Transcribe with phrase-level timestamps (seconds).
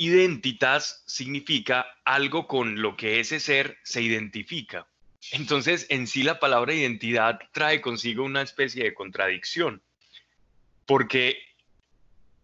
[0.00, 4.88] identitas significa algo con lo que ese ser se identifica.
[5.32, 9.82] Entonces, en sí la palabra identidad trae consigo una especie de contradicción,
[10.86, 11.36] porque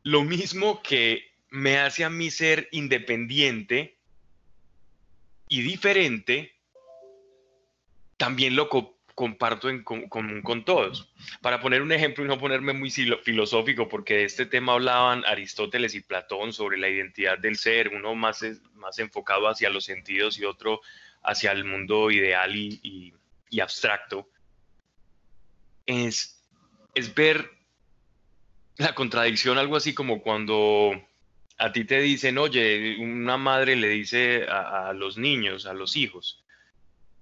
[0.03, 3.97] lo mismo que me hace a mí ser independiente
[5.49, 6.55] y diferente,
[8.19, 8.69] también lo
[9.17, 11.09] comparto en común con todos.
[11.41, 15.95] Para poner un ejemplo y no ponerme muy filosófico, porque de este tema hablaban Aristóteles
[15.95, 18.45] y Platón sobre la identidad del ser, uno más,
[18.75, 20.83] más enfocado hacia los sentidos y otro
[21.23, 23.15] hacia el mundo ideal y,
[23.59, 24.29] abstracto,
[25.87, 26.45] es,
[26.95, 27.51] es ver
[28.77, 30.93] la contradicción, algo así como cuando
[31.57, 35.97] a ti te dicen, oye, una madre le dice a, a, los niños, a los
[35.97, 36.45] hijos,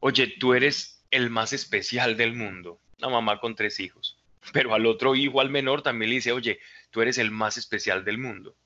[0.01, 4.19] oye, tú eres el más especial del mundo, una mamá con tres hijos.
[4.53, 6.59] Pero al otro hijo, al menor, también le dice, oye,
[6.91, 8.56] tú eres el más especial del mundo.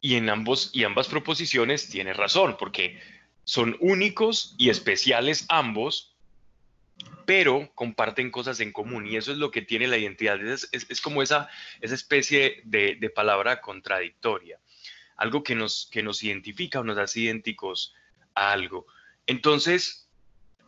[0.00, 3.00] Y en ambos y ambas proposiciones tiene razón, porque
[3.44, 6.16] son únicos y especiales ambos,
[7.24, 10.44] pero comparten cosas en común y eso es lo que tiene la identidad.
[10.44, 11.48] Es, es, como esa,
[11.80, 14.58] esa especie de, de, palabra contradictoria,
[15.16, 17.94] algo que nos, que nos identifica o nos hace idénticos
[18.34, 18.86] a algo.
[19.26, 20.01] Entonces,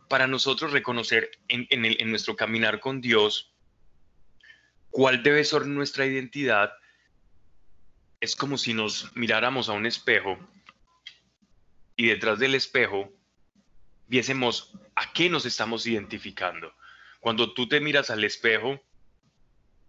[0.07, 3.53] para nosotros reconocer en, nuestro caminar con Dios
[4.91, 6.73] cuál debe ser nuestra identidad,
[8.19, 10.37] es como si nos miráramos a un espejo
[11.95, 13.11] y detrás del espejo
[14.07, 16.73] viésemos a qué nos estamos identificando.
[17.19, 18.81] Cuando tú te miras al espejo,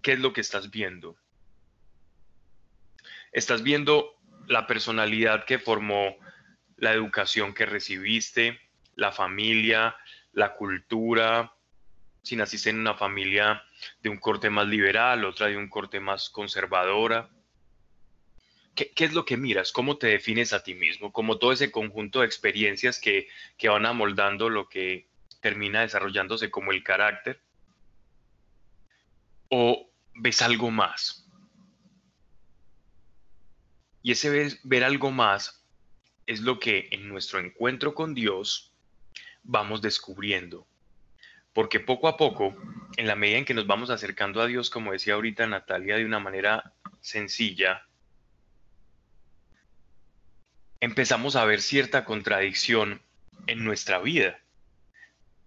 [0.02, 1.16] ¿qué es lo que estás viendo?
[3.32, 4.16] Estás viendo
[4.48, 6.16] la personalidad que formó,
[6.76, 8.65] la educación que recibiste,
[8.96, 9.96] la familia,
[10.32, 11.52] la cultura,
[12.22, 13.62] si naciste en una familia
[14.02, 17.30] de un corte más liberal, otra de un corte más conservadora.
[18.74, 19.72] ¿Qué, es lo que miras?
[19.72, 21.12] ¿Cómo te defines a ti mismo?
[21.12, 25.08] Como todo ese conjunto de experiencias que, que van amoldando lo que
[25.40, 27.40] termina desarrollándose como el carácter.
[29.48, 31.26] ¿O ves algo más?
[34.02, 35.64] Y ese ver algo más
[36.26, 38.75] es lo que en nuestro encuentro con Dios
[39.46, 40.66] vamos descubriendo.
[41.52, 42.54] Porque poco a poco,
[42.96, 46.04] en la medida en que nos vamos acercando a Dios, como decía ahorita Natalia, de
[46.04, 47.86] una manera sencilla,
[50.80, 53.00] empezamos a ver cierta contradicción
[53.46, 54.38] en nuestra vida.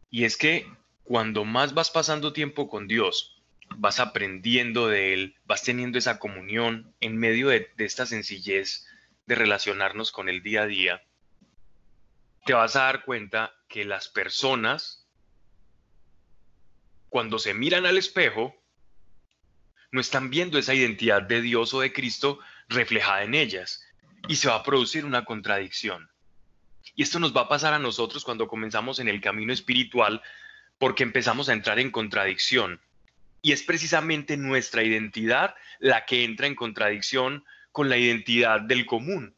[0.10, 0.68] Y es que
[1.04, 3.42] cuando más vas pasando tiempo con Dios,
[3.78, 8.88] vas aprendiendo de Él, vas teniendo esa comunión en medio de, esta sencillez
[9.28, 11.04] de relacionarnos con el día a día,
[12.46, 15.08] te vas a dar cuenta que las personas,
[17.10, 18.56] cuando se miran al espejo,
[19.92, 23.84] no están viendo esa identidad de Dios o de Cristo reflejada en ellas.
[24.28, 26.10] Y se va a producir una contradicción.
[26.96, 30.22] Y esto nos va a pasar a nosotros cuando comenzamos en el camino espiritual
[30.78, 32.82] porque empezamos a entrar en contradicción.
[33.42, 39.36] Y es precisamente nuestra identidad la que entra en contradicción con la identidad del común.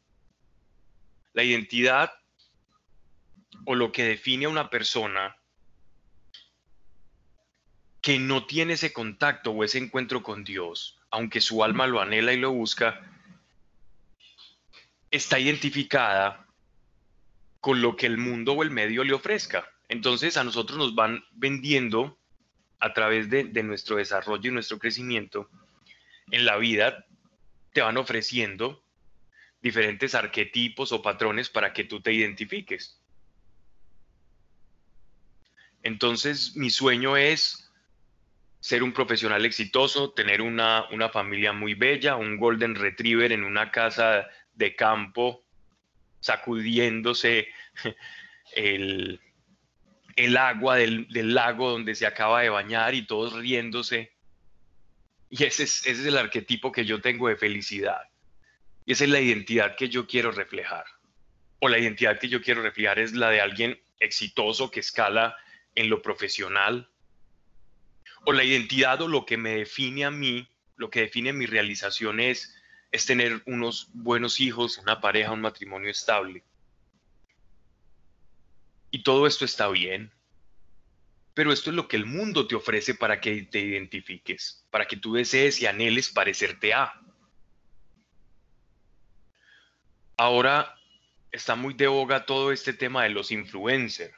[1.34, 2.12] La identidad
[3.64, 5.36] o lo que define a una persona
[8.00, 12.32] que no tiene ese contacto o ese encuentro con Dios, aunque su alma lo anhela
[12.32, 13.00] y lo busca,
[15.10, 16.46] está identificada
[17.60, 19.70] con lo que el mundo o el medio le ofrezca.
[19.88, 22.18] Entonces a nosotros nos van vendiendo
[22.80, 25.48] a través de, de nuestro desarrollo y nuestro crecimiento
[26.32, 27.06] en la vida,
[27.72, 28.82] te van ofreciendo
[29.60, 33.01] diferentes arquetipos o patrones para que tú te identifiques.
[35.82, 37.70] Entonces, mi sueño es
[38.60, 44.28] ser un profesional exitoso, tener una, familia muy bella, un golden retriever en una casa
[44.54, 45.44] de campo,
[46.20, 47.48] sacudiéndose
[48.54, 49.20] el,
[50.38, 54.12] agua del, lago donde se acaba de bañar y todos riéndose.
[55.28, 58.02] Y ese es, ese es el arquetipo que yo tengo de felicidad.
[58.84, 60.84] Y esa es la identidad que yo quiero reflejar.
[61.58, 65.36] O la identidad que yo quiero reflejar es la de alguien exitoso que escala
[65.74, 66.88] en lo profesional,
[68.24, 72.20] o la identidad o lo que me define a mí, lo que define mi realización
[72.20, 72.54] es,
[72.92, 76.44] es tener unos buenos hijos, una pareja, un matrimonio estable.
[78.90, 80.12] Y todo esto está bien,
[81.34, 84.96] pero esto es lo que el mundo te ofrece para que te identifiques, para que
[84.96, 86.92] tú desees y anheles parecerte a.
[90.18, 90.76] Ahora
[91.32, 94.14] está muy de boga todo este tema de los influencers.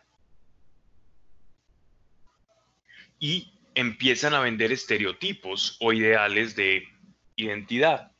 [3.24, 6.86] Y empiezan a vender estereotipos o ideales de
[7.36, 8.12] identidad.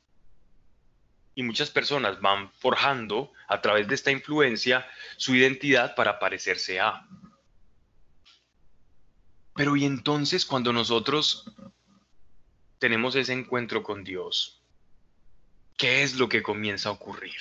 [1.35, 4.87] y muchas personas van forjando a través de esta influencia
[5.17, 7.07] su identidad para parecerse a.
[9.55, 11.53] Pero y entonces cuando nosotros
[12.79, 14.63] tenemos ese encuentro con Dios,
[15.77, 17.41] ¿qué es lo que comienza a ocurrir?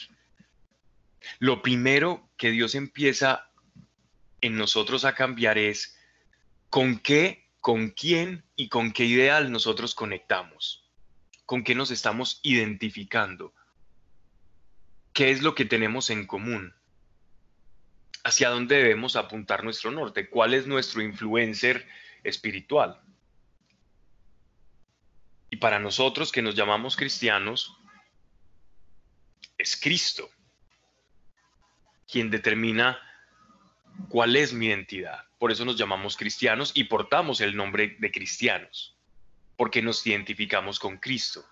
[1.38, 3.52] Lo primero que Dios empieza
[4.42, 5.96] en nosotros a cambiar es
[6.72, 10.92] con qué, con quién y con qué ideal nosotros conectamos,
[11.46, 13.54] con qué nos estamos identificando
[15.14, 16.76] qué es lo que tenemos en común,
[18.26, 21.88] hacia dónde debemos apuntar nuestro norte, cuál es nuestro influencer
[22.26, 23.02] espiritual.
[25.50, 27.78] Y para nosotros que nos llamamos cristianos,
[29.58, 30.30] es Cristo
[32.12, 33.00] quien determina
[34.10, 35.26] cuál es mi identidad.
[35.40, 38.96] Por eso nos llamamos cristianos y portamos el nombre de cristianos,
[39.58, 41.46] porque nos identificamos con Cristo.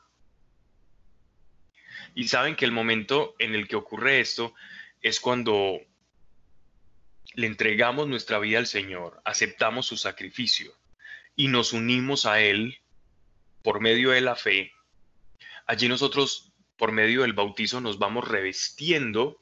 [2.15, 4.53] Y saben que el momento en el que ocurre esto
[5.01, 5.79] es cuando
[7.33, 10.73] le entregamos nuestra vida al Señor, aceptamos su sacrificio
[11.35, 12.77] y nos unimos a Él
[13.63, 14.71] por medio de la fe.
[15.65, 19.41] Allí nosotros, por medio del bautizo, nos vamos revestiendo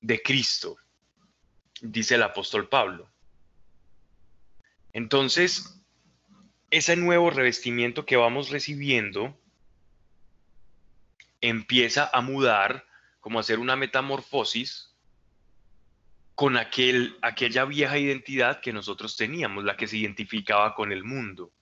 [0.00, 0.76] de Cristo,
[1.82, 3.08] dice el apóstol Pablo.
[4.92, 5.82] Entonces,
[6.70, 9.38] ese nuevo revestimiento que vamos recibiendo
[11.40, 12.86] empieza a mudar,
[13.20, 14.94] como a hacer una metamorfosis
[16.34, 21.52] con aquel, aquella vieja identidad que nosotros teníamos, la que se identificaba con el mundo.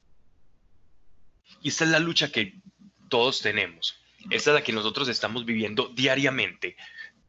[1.63, 2.61] Y esta es la lucha que
[3.09, 4.01] todos tenemos.
[4.29, 6.77] Esta es la que nosotros estamos viviendo diariamente.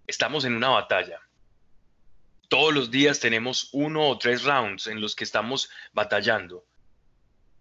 [0.05, 1.19] Estamos en una batalla.
[2.51, 6.65] Todos los días tenemos uno o tres rounds en los que estamos batallando.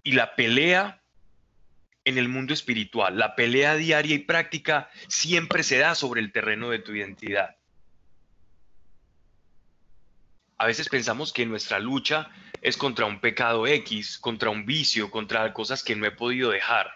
[0.03, 1.01] Y la pelea
[2.05, 3.17] en el mundo espiritual.
[3.17, 7.55] La pelea diaria y práctica siempre se da sobre el terreno de tu identidad.
[10.59, 12.29] A veces pensamos que nuestra lucha
[12.61, 16.91] es contra un pecado X, contra un vicio, contra cosas que no he podido dejar.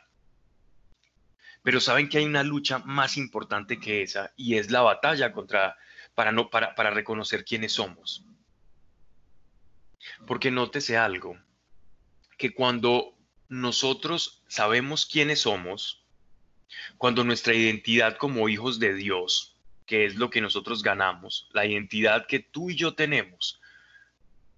[1.62, 5.76] Pero saben que hay una lucha más importante que esa y es la batalla contra
[6.14, 8.25] para no para, para reconocer quiénes somos.
[10.26, 11.38] Porque nótese algo,
[12.37, 13.16] que cuando
[13.49, 16.05] nosotros sabemos quiénes somos,
[16.99, 19.56] cuando nuestra identidad como hijos de Dios,
[19.87, 23.61] que es lo que nosotros ganamos, la identidad que tú y yo tenemos,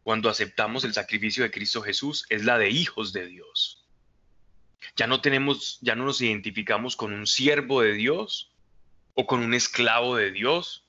[0.02, 3.84] cuando aceptamos el sacrificio de Cristo Jesús, es la de hijos de Dios.
[4.94, 8.52] Ya no tenemos, ya no nos identificamos con un siervo de Dios
[9.14, 10.85] o con un esclavo de Dios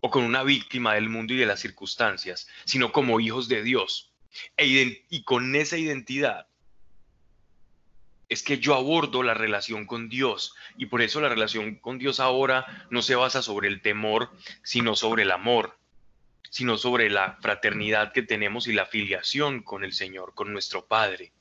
[0.00, 4.12] o con una víctima del mundo y de las circunstancias, sino como hijos de Dios.
[4.56, 6.46] E y con esa identidad
[8.28, 12.20] es que yo abordo la relación con Dios y por eso la relación con Dios
[12.20, 14.30] ahora no se basa sobre el temor,
[14.62, 15.78] sino sobre el amor,
[16.50, 21.32] sino sobre la fraternidad que tenemos y la filiación con el Señor, con nuestro Padre.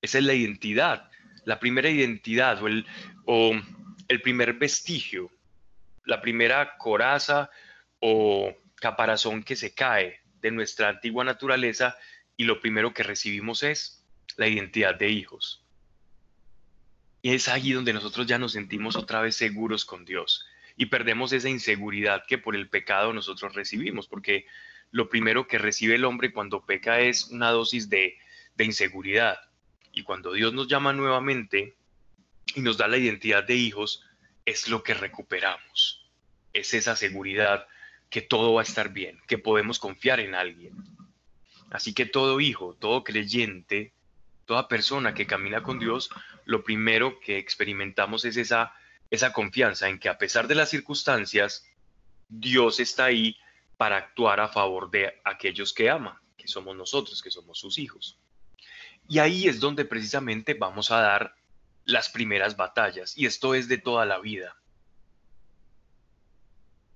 [0.00, 1.10] Esa es la identidad,
[1.44, 2.86] la primera identidad o el,
[3.26, 3.52] o
[4.08, 5.30] el primer vestigio,
[6.10, 7.50] la primera coraza
[8.00, 11.96] o caparazón que se cae de nuestra antigua naturaleza
[12.36, 14.04] y lo primero que recibimos es
[14.36, 15.64] la identidad de hijos.
[17.22, 20.44] Y es allí donde nosotros ya nos sentimos otra vez seguros con Dios
[20.76, 24.46] y perdemos esa inseguridad que por el pecado nosotros recibimos, porque
[24.90, 28.18] lo primero que recibe el hombre cuando peca es una dosis de,
[28.56, 29.38] de inseguridad.
[29.92, 31.76] Y cuando Dios nos llama nuevamente
[32.56, 34.02] y nos da la identidad de hijos,
[34.44, 35.99] es lo que recuperamos.
[36.52, 37.66] Es esa seguridad
[38.08, 40.74] que todo va a estar bien, que podemos confiar en alguien.
[41.70, 43.92] Así que todo hijo, todo creyente,
[44.44, 46.10] toda persona que camina con Dios,
[46.44, 48.74] lo primero que experimentamos es esa,
[49.10, 51.64] esa confianza en que a pesar de las circunstancias,
[52.28, 53.36] Dios está ahí
[53.76, 58.18] para actuar a favor de aquellos que ama, que somos nosotros, que somos sus hijos.
[59.08, 61.34] Y ahí es donde precisamente vamos a dar
[61.84, 64.59] las primeras batallas, y esto es de toda la vida.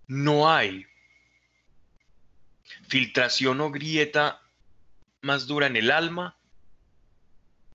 [0.06, 0.87] No hay
[2.88, 4.40] filtración o grieta
[5.23, 6.37] más dura en el alma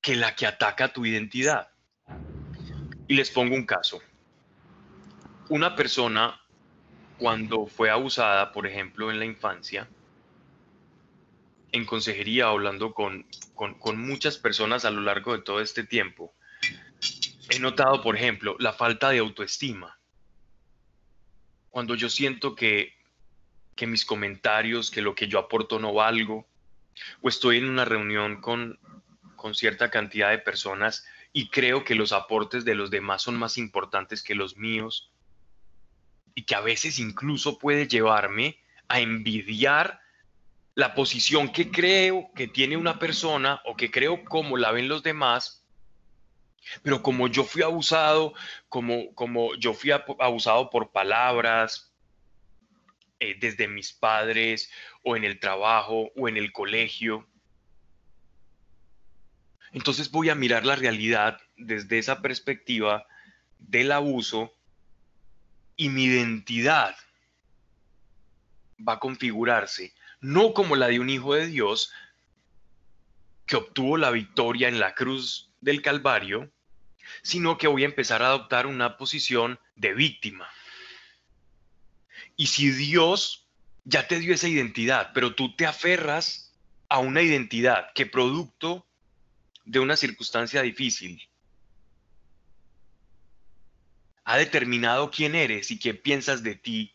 [0.01, 1.69] que la que ataca tu identidad.
[3.07, 4.01] Y les pongo un caso.
[5.49, 6.39] Una persona,
[7.17, 9.87] cuando fue abusada, por ejemplo, en la infancia,
[11.71, 13.25] en consejería, hablando con,
[13.95, 16.33] muchas personas a lo largo de todo este tiempo,
[17.49, 19.98] he notado, por ejemplo, la falta de autoestima.
[21.69, 22.93] Cuando yo siento que,
[23.75, 26.47] que mis comentarios, que lo que yo aporto no valgo,
[27.21, 28.79] o estoy en una reunión con,
[29.35, 33.57] con cierta cantidad de personas y creo que los aportes de los demás son más
[33.57, 35.11] importantes que los míos
[36.35, 40.01] y que a veces incluso puede llevarme a envidiar
[40.75, 45.03] la posición que creo que tiene una persona o que creo como la ven los
[45.03, 45.58] demás,
[46.83, 48.33] pero como yo fui abusado,
[48.67, 51.93] como, como yo fui abusado por palabras
[53.19, 54.71] eh, desde mis padres
[55.03, 57.27] o en el trabajo o en el colegio,
[59.71, 63.05] entonces voy a mirar la realidad desde esa perspectiva
[63.59, 64.53] del abuso
[65.75, 66.95] y mi identidad
[68.87, 71.91] va a configurarse no como la de un hijo de Dios
[73.45, 76.51] que obtuvo la victoria en la cruz del Calvario,
[77.21, 80.49] sino que voy a empezar a adoptar una posición de víctima.
[82.35, 83.47] Y si Dios
[83.83, 86.53] ya te dio esa identidad, pero tú te aferras
[86.87, 88.85] a una identidad que producto
[89.65, 91.29] de una circunstancia difícil
[94.23, 96.93] ha determinado quién eres y qué piensas de ti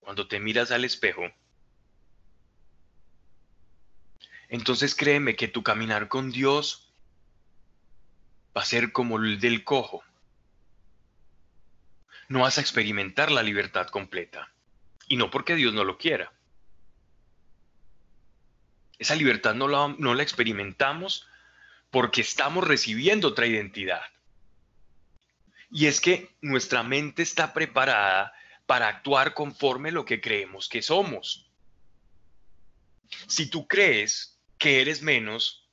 [0.00, 1.22] cuando te miras al espejo,
[4.48, 6.87] entonces créeme que tu caminar con Dios
[8.58, 10.02] va a ser como el del cojo.
[12.28, 14.52] No vas a experimentar la libertad completa.
[15.06, 16.32] Y no porque Dios no lo quiera.
[18.98, 21.28] Esa libertad no la, no la experimentamos
[21.92, 24.02] porque estamos recibiendo otra identidad.
[25.70, 28.32] Y es que nuestra mente está preparada
[28.66, 31.48] para actuar conforme lo que creemos que somos.
[33.28, 35.67] Si tú crees que eres menos,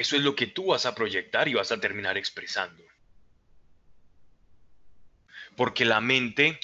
[0.00, 2.82] eso es lo que tú vas a proyectar y vas a terminar expresando.
[5.56, 6.58] Porque la mente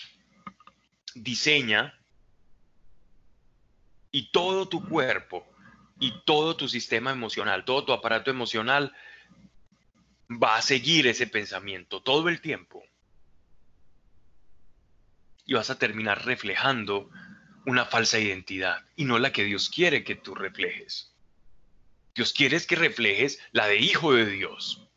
[1.15, 2.01] diseña
[4.11, 5.47] y todo tu cuerpo
[6.01, 8.97] y todo tu sistema emocional, todo tu aparato emocional
[10.31, 12.83] va a seguir ese pensamiento todo el tiempo.
[15.45, 17.11] Y vas a terminar reflejando
[17.67, 21.16] una falsa identidad y no la que Dios quiere que tú reflejes.
[22.17, 24.89] Dios quiere que reflejes la de hijo de Dios.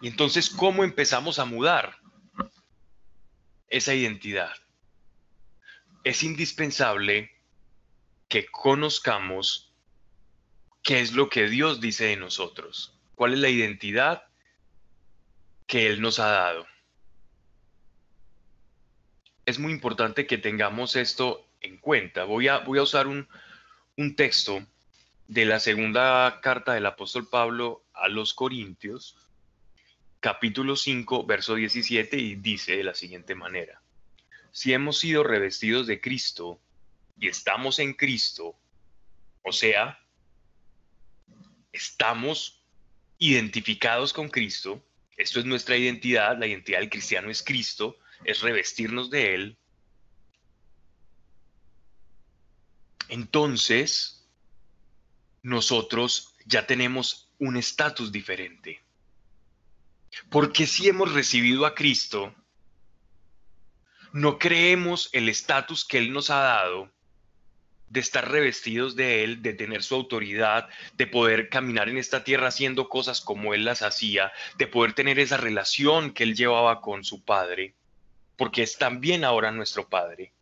[0.00, 1.98] Y entonces, ¿cómo empezamos a mudar
[3.68, 4.52] esa identidad?
[6.02, 7.30] Es indispensable
[8.28, 9.72] que conozcamos
[10.82, 14.24] qué es lo que Dios dice de nosotros, cuál es la identidad
[15.66, 16.66] que Él nos ha dado
[19.46, 22.24] es muy importante que tengamos esto en cuenta.
[22.24, 23.28] Voy a, voy a usar un,
[23.96, 24.64] un texto
[25.28, 29.16] de la segunda carta del apóstol Pablo a los Corintios,
[30.20, 33.80] capítulo 5, verso 17, y dice de la siguiente manera,
[34.52, 36.60] si hemos sido revestidos de Cristo
[37.18, 38.56] y estamos en Cristo,
[39.42, 39.98] o sea,
[41.72, 42.62] estamos
[43.18, 44.84] identificados con Cristo,
[45.16, 49.58] esto es nuestra identidad, la identidad del cristiano es Cristo, es revestirnos de Él,
[53.08, 54.13] entonces
[55.44, 58.82] nosotros ya tenemos un estatus diferente.
[60.28, 62.34] Porque si hemos recibido a Cristo,
[64.12, 66.90] no creemos el estatus que Él nos ha dado
[67.88, 72.48] de estar revestidos de Él, de tener su autoridad, de poder caminar en esta tierra
[72.48, 77.04] haciendo cosas como Él las hacía, de poder tener esa relación que Él llevaba con
[77.04, 77.76] su Padre
[78.36, 80.32] porque es también ahora nuestro Padre,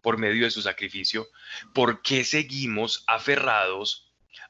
[0.00, 1.28] por medio de su sacrificio,
[1.72, 4.03] ¿por qué seguimos aferrados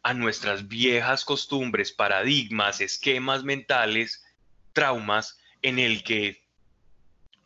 [0.04, 4.22] a nuestras viejas costumbres, paradigmas, esquemas mentales,
[4.72, 6.44] traumas, en el que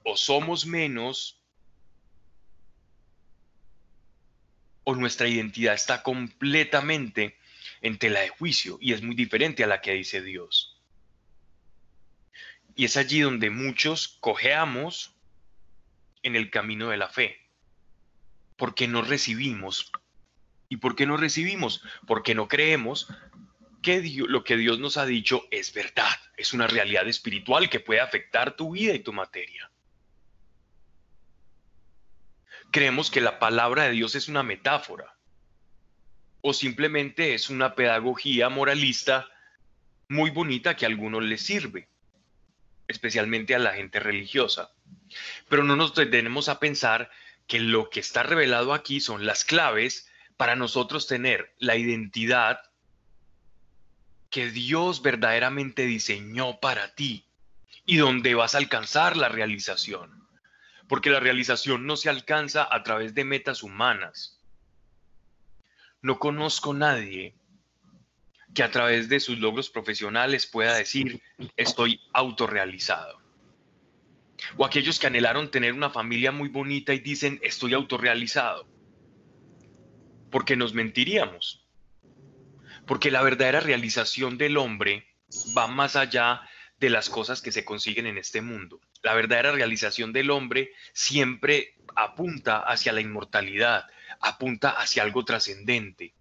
[0.03, 1.41] o somos menos
[4.83, 7.38] o nuestra identidad está completamente
[7.81, 10.83] en tela de juicio y es muy diferente a la que dice Dios.
[12.75, 15.15] Y es allí donde muchos cojeamos
[16.23, 17.38] en el camino de la fe.
[18.57, 19.93] Porque no recibimos.
[20.69, 21.83] ¿Y por qué no recibimos?
[22.07, 23.09] Porque no creemos
[23.83, 28.01] que lo que Dios nos ha dicho es verdad, es una realidad espiritual que puede
[28.01, 29.71] afectar tu vida y tu materia.
[32.71, 35.17] Creemos que la palabra de Dios es una metáfora
[36.43, 39.29] o simplemente es una pedagogía moralista
[40.09, 41.89] muy bonita que a algunos les sirve,
[42.89, 44.71] especialmente a la gente religiosa.
[45.49, 47.11] Pero no nos detenemos a pensar
[47.47, 50.08] que lo que está revelado aquí son las claves
[50.38, 52.61] para nosotros tener la identidad
[54.30, 57.26] que Dios verdaderamente diseñó para ti
[57.85, 60.28] y donde vas a alcanzar la realización.
[60.87, 64.40] Porque la realización no se alcanza a través de metas humanas.
[66.02, 67.35] No conozco nadie
[68.54, 71.21] que a través de sus logros profesionales pueda decir,
[71.57, 73.21] estoy autorrealizado.
[74.57, 78.77] O aquellos que anhelaron tener una familia muy bonita y dicen, estoy autorrealizado.
[80.30, 81.66] Porque nos mentiríamos.
[82.87, 85.06] Porque la verdadera realización del hombre
[85.56, 86.42] va más allá
[86.80, 88.80] de las cosas que se consiguen en este mundo.
[89.02, 93.87] La verdadera realización del hombre siempre apunta hacia la inmortalidad,
[94.20, 96.14] apunta hacia algo trascendente.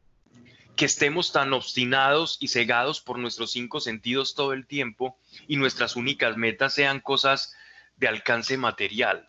[0.76, 5.96] Que estemos tan obstinados y cegados por nuestros cinco sentidos todo el tiempo y nuestras
[5.96, 7.56] únicas metas sean cosas
[7.96, 9.28] de alcance material.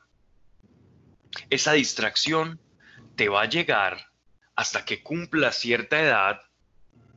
[1.51, 2.61] Esa distracción
[3.17, 4.08] te va a llegar
[4.59, 6.41] hasta que cumpla cierta edad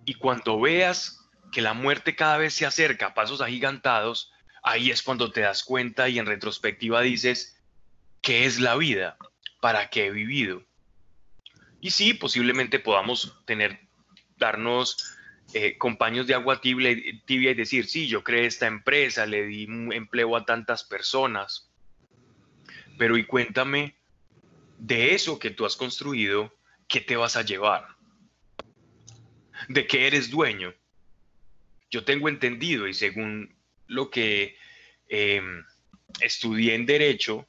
[0.05, 4.31] y cuando veas que la muerte cada vez se acerca a pasos agigantados,
[4.62, 7.60] ahí es cuando te das cuenta y en retrospectiva dices,
[8.21, 9.17] ¿qué es la vida?
[9.60, 10.62] ¿Para qué he vivido?
[11.79, 13.88] Y sí, posiblemente podamos tener,
[14.38, 15.17] darnos
[15.55, 20.38] eh, compañeros de agua tibia, y decir, sí, yo creé esta empresa, le di empleo
[20.38, 21.71] a tantas personas,
[23.00, 23.95] pero y cuéntame
[24.77, 26.53] de eso que tú has construido,
[26.91, 27.88] ¿qué te vas a llevar?
[29.69, 30.74] ¿De qué eres dueño?
[31.89, 33.55] Yo tengo entendido y según
[33.88, 34.57] lo que
[35.07, 35.63] em,
[36.19, 37.48] estudié en derecho,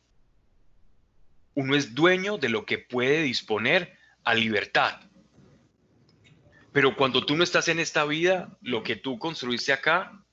[1.55, 5.01] uno es dueño de lo que puede disponer a libertad.
[6.73, 10.25] Pero cuando tú no estás en esta vida, lo que tú construiste acá,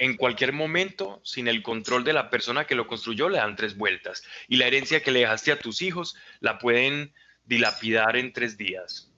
[0.00, 3.76] en cualquier momento, sin el control de la persona que lo construyó, le dan tres
[3.76, 4.24] vueltas.
[4.48, 7.14] Y la herencia que le dejaste a tus hijos, la pueden
[7.44, 9.12] dilapidar en tres días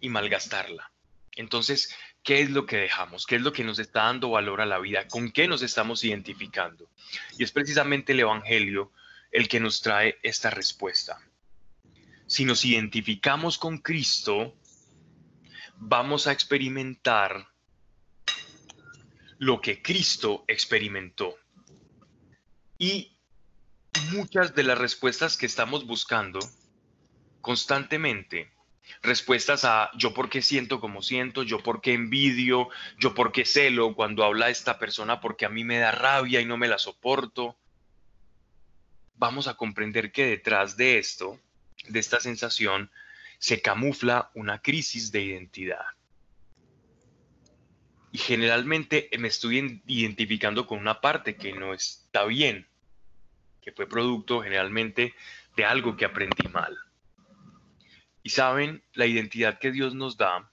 [0.00, 0.92] y malgastarla.
[1.34, 3.26] Entonces, ¿qué es lo que dejamos?
[3.26, 5.08] ¿Qué es lo que nos está dando valor a la vida?
[5.08, 6.88] ¿Con qué nos estamos identificando?
[7.36, 8.92] Y es precisamente el Evangelio
[9.32, 11.18] el que nos trae esta respuesta
[12.30, 14.54] si nos identificamos con Cristo,
[15.74, 17.48] vamos a experimentar
[19.40, 21.34] lo que Cristo experimentó.
[22.78, 23.16] Y
[24.12, 26.38] muchas de las respuestas que estamos buscando
[27.40, 28.52] constantemente,
[29.00, 33.46] respuestas a yo por qué siento como siento, yo por qué envidio, yo por qué
[33.46, 36.76] celo cuando habla esta persona porque a mí me da rabia y no me la
[36.76, 37.56] soporto,
[39.14, 41.40] vamos a comprender que detrás de esto
[41.88, 42.90] de esta sensación
[43.38, 45.86] se camufla una crisis de identidad.
[48.12, 52.66] Y generalmente me estoy identificando con una parte que no está bien,
[53.62, 55.14] que fue producto generalmente
[55.56, 56.76] de algo que aprendí mal.
[58.22, 60.50] Y saben, la identidad que Dios nos da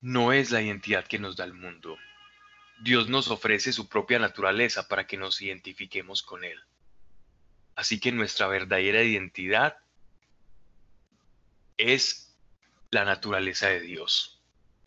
[0.00, 1.96] no es la identidad que nos da el mundo.
[2.82, 6.58] Dios nos ofrece su propia naturaleza para que nos identifiquemos con Él.
[7.74, 9.76] Así que nuestra verdadera identidad
[11.76, 12.29] es
[12.90, 14.40] la naturaleza de Dios,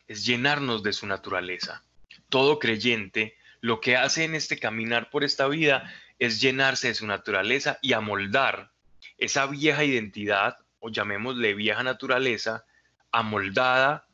[0.06, 1.82] es llenarnos de su naturaleza.
[2.28, 7.06] Todo creyente lo que hace en este caminar por esta vida es llenarse de su
[7.06, 8.72] naturaleza y amoldar
[9.18, 12.66] esa vieja identidad, o llamémosle vieja naturaleza,
[13.10, 14.06] amoldada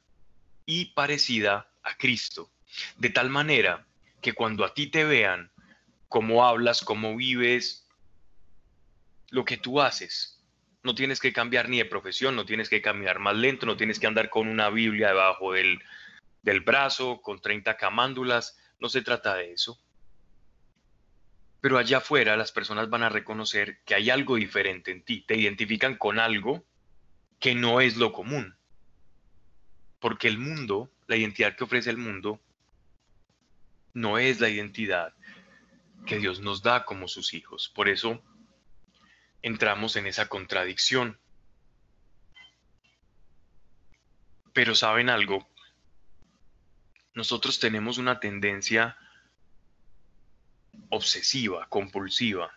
[0.66, 2.50] y parecida a Cristo.
[2.96, 3.86] De tal manera
[4.20, 5.50] que cuando a ti te vean
[6.08, 7.88] cómo hablas, cómo vives,
[9.30, 10.39] lo que tú haces.
[10.82, 13.98] No tienes que cambiar ni de profesión, no tienes que caminar más lento, no tienes
[13.98, 15.78] que andar con una Biblia debajo del,
[16.42, 19.78] del brazo, con 30 camándulas, no se trata de eso.
[21.60, 25.36] Pero allá afuera las personas van a reconocer que hay algo diferente en ti, te
[25.36, 26.64] identifican con algo
[27.38, 28.56] que no es lo común.
[29.98, 32.40] Porque el mundo, la identidad que ofrece el mundo,
[33.92, 35.12] no es la identidad
[36.06, 37.70] que Dios nos da como sus hijos.
[37.74, 38.22] Por eso
[39.42, 41.18] entramos en esa contradicción.
[44.52, 45.48] Pero saben algo,
[47.14, 48.96] nosotros tenemos una tendencia
[50.88, 52.52] obsesiva, compulsiva,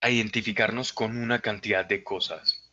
[0.00, 2.70] a identificarnos con una cantidad de cosas.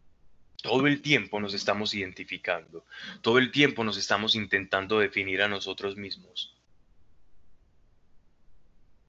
[0.61, 2.85] Todo el tiempo nos estamos identificando,
[3.21, 6.55] todo el tiempo nos estamos intentando definir a nosotros mismos.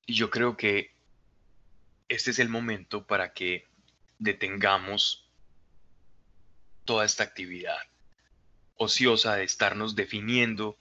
[0.06, 0.92] Y yo creo que
[2.08, 3.67] este es el momento para que
[4.18, 5.28] detengamos
[6.84, 7.78] toda esta actividad
[8.78, 10.78] ociosa de estarnos definiendo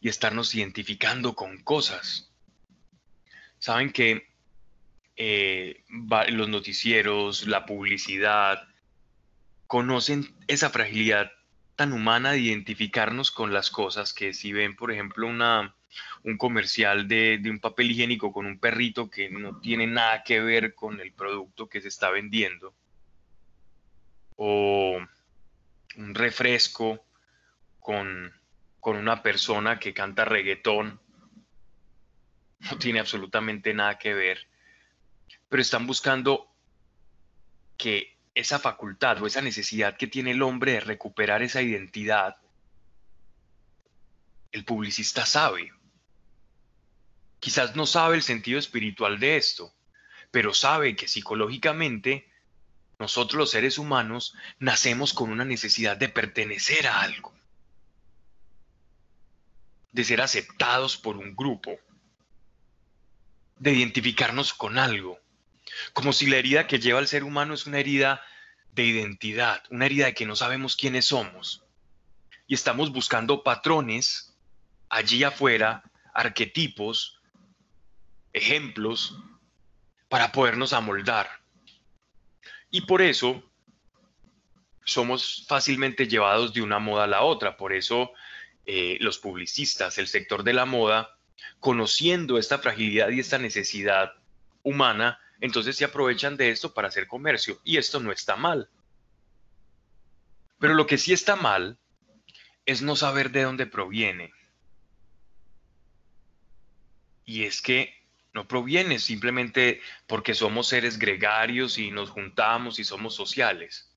[0.00, 2.32] y estarnos identificando con cosas.
[3.58, 4.28] Saben que
[5.16, 5.84] eh,
[6.28, 8.66] los noticieros, la publicidad,
[9.66, 11.30] conocen esa fragilidad
[11.76, 15.75] tan humana de identificarnos con las cosas que si ven, por ejemplo, una,
[16.24, 20.74] un comercial de, un papel higiénico con un perrito que no tiene nada que ver
[20.74, 22.74] con el producto que se está vendiendo.
[24.36, 24.98] O
[25.96, 27.04] un refresco
[27.80, 28.32] con,
[28.80, 31.00] con una persona que canta reggaetón.
[32.58, 34.46] No tiene absolutamente nada que ver.
[35.48, 36.52] Pero están buscando
[37.76, 42.36] que esa facultad o esa necesidad que tiene el hombre de recuperar esa identidad,
[44.52, 45.72] el publicista sabe.
[47.46, 49.72] Quizás no sabe el sentido espiritual de esto,
[50.32, 52.28] pero sabe que psicológicamente
[52.98, 57.32] nosotros los seres humanos nacemos con una necesidad de pertenecer a algo,
[59.92, 61.78] de ser aceptados por un grupo,
[63.60, 65.20] de identificarnos con algo,
[65.92, 68.22] como si la herida que lleva al ser humano es una herida
[68.72, 71.62] de identidad, una herida de que no sabemos quiénes somos.
[72.48, 74.36] Y estamos buscando patrones
[74.88, 77.15] allí afuera, arquetipos,
[78.36, 79.18] ejemplos,
[80.08, 81.28] para podernos amoldar.
[82.70, 83.42] Y por eso
[84.84, 87.56] somos fácilmente llevados de una moda a la otra.
[87.56, 88.12] Por eso
[88.66, 91.18] eh, los publicistas, el sector de la moda,
[91.58, 94.12] conociendo esta fragilidad y esta necesidad
[94.62, 97.60] humana, entonces se aprovechan de esto para hacer comercio.
[97.64, 98.68] Y esto no está mal.
[100.58, 101.78] Pero lo que sí está mal
[102.64, 104.32] es no saber de dónde proviene.
[107.24, 108.05] Y es que
[108.36, 113.90] no proviene simplemente porque somos seres gregarios y nos juntamos y somos sociales,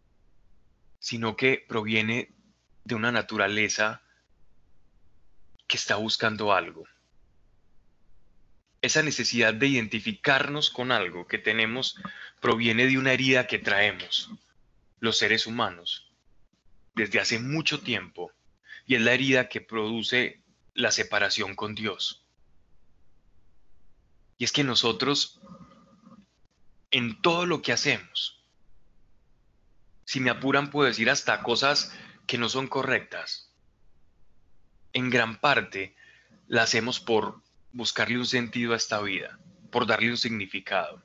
[0.97, 2.31] sino que proviene
[2.85, 4.01] de una naturaleza
[5.67, 6.85] que está buscando algo.
[8.81, 11.97] Esa necesidad de identificarnos con algo que tenemos
[12.39, 14.31] proviene de una herida que traemos,
[15.01, 16.13] los seres humanos,
[16.95, 18.31] desde hace mucho tiempo,
[18.87, 20.41] y es la herida que produce
[20.75, 22.18] la separación con Dios.
[24.39, 25.41] Y es que nosotros,
[26.91, 28.41] en todo lo que hacemos,
[30.05, 31.93] si me apuran, puedo decir hasta cosas
[32.25, 33.53] que no son correctas.
[34.93, 35.93] En gran parte
[36.47, 39.37] la hacemos por buscarle un sentido a esta vida,
[39.71, 41.03] por darle un significado.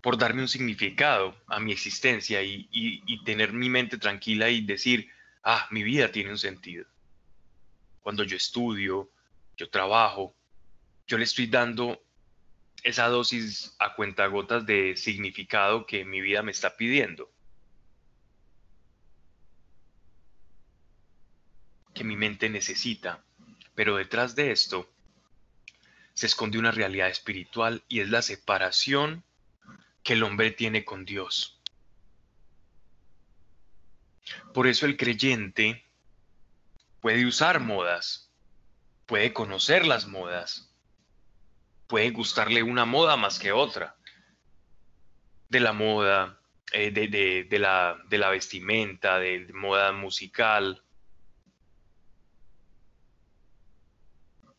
[0.00, 5.10] Por darme un significado a mi existencia y, y tener mi mente tranquila y decir,
[5.42, 6.86] ah, mi vida tiene un sentido.
[8.00, 9.10] Cuando yo estudio,
[9.56, 10.34] yo trabajo,
[11.06, 12.02] yo le estoy dando
[12.82, 17.30] esa dosis a cuentagotas de significado que mi vida me está pidiendo.
[21.94, 23.24] Que mi mente necesita.
[23.74, 24.88] Pero detrás de esto
[26.12, 29.24] se esconde una realidad espiritual y es la separación
[30.02, 31.58] que el hombre tiene con Dios.
[34.52, 35.84] Por eso el creyente
[37.00, 38.23] puede usar modas,
[39.06, 40.70] puede conocer las modas,
[41.86, 43.96] puede gustarle una moda más que otra,
[45.48, 46.40] de la moda,
[46.72, 50.82] eh, de, la, de la vestimenta, de moda musical,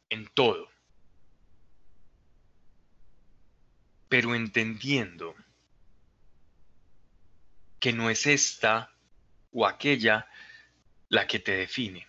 [0.10, 0.70] en todo.
[4.08, 5.36] Pero entendiendo
[7.80, 8.92] que no es esta
[9.52, 10.28] o aquella
[11.10, 12.08] la que te define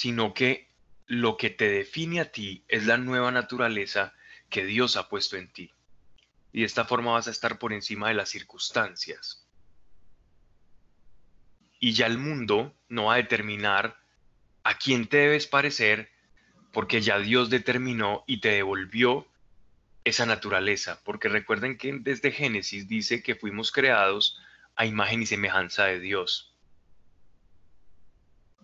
[0.00, 0.66] sino que
[1.06, 4.14] lo que te define a ti es la nueva naturaleza
[4.48, 5.74] que Dios ha puesto en ti.
[6.54, 9.46] Y de esta forma vas a estar por encima de las circunstancias.
[11.80, 14.00] Y ya el mundo no va a determinar
[14.62, 16.10] a quién te debes parecer,
[16.72, 19.26] porque ya Dios determinó y te devolvió
[20.04, 21.02] esa naturaleza.
[21.04, 24.40] Porque recuerden que desde Génesis dice que fuimos creados
[24.76, 26.49] a imagen y semejanza de Dios.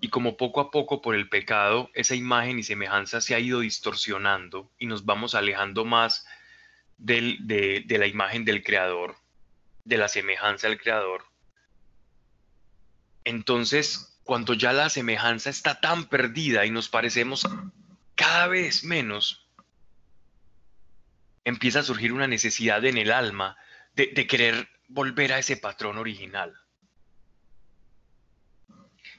[0.01, 3.61] Y como poco a poco por el pecado, esa imagen y semejanza se ha ido
[3.61, 6.27] distorsionando y nos vamos alejando más
[6.99, 9.17] de, la imagen del Creador,
[9.85, 11.25] de la semejanza del Creador.
[13.25, 17.49] Entonces, cuando ya la semejanza está tan perdida y nos parecemos
[18.15, 19.49] cada vez menos,
[21.45, 23.57] empieza a surgir una necesidad en el alma
[23.95, 26.55] de querer volver a ese patrón original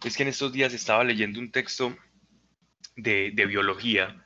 [0.04, 1.98] es que en estos días estaba leyendo un texto
[2.96, 4.26] de, biología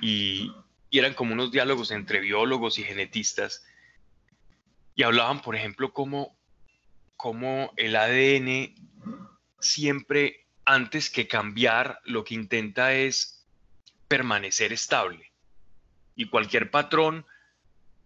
[0.00, 0.52] y,
[0.92, 3.66] eran como unos diálogos entre biólogos y genetistas
[4.94, 6.38] y hablaban, por ejemplo, cómo,
[7.16, 8.74] cómo el ADN
[9.60, 13.46] siempre, antes que cambiar, lo que intenta es
[14.08, 15.32] permanecer estable.
[16.14, 17.26] Y cualquier patrón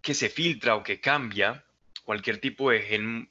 [0.01, 1.63] que se filtra o que cambia,
[2.03, 3.29] cualquier tipo de gen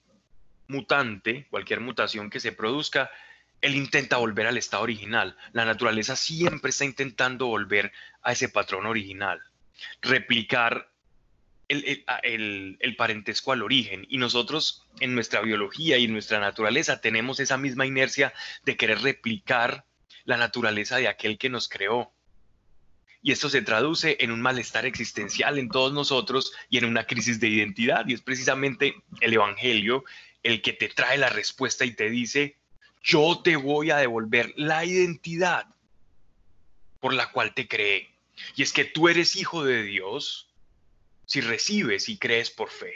[0.69, 3.11] mutante, cualquier mutación que se produzca,
[3.61, 5.37] él intenta volver al estado original.
[5.53, 7.93] La naturaleza siempre está intentando volver
[8.23, 9.41] a ese patrón original,
[10.01, 10.91] replicar
[11.69, 17.57] el, parentesco al origen y nosotros en nuestra biología y en nuestra naturaleza tenemos esa
[17.59, 18.33] misma inercia
[18.65, 19.85] de querer replicar
[20.25, 22.13] la naturaleza de aquel que nos creó.
[23.23, 27.39] Y esto se traduce en un malestar existencial en todos nosotros y en una crisis
[27.39, 28.07] de identidad.
[28.09, 30.05] Y es precisamente el Evangelio
[30.43, 32.57] el que te trae la respuesta y te dice,
[33.03, 35.67] yo te voy a devolver la identidad
[37.01, 38.11] por la cual te creé.
[38.57, 40.49] Y es que tú eres hijo de Dios
[41.27, 42.95] si recibes y crees por fe.